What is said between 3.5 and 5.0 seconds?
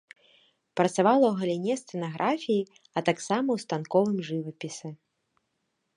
ў станковым жывапісе.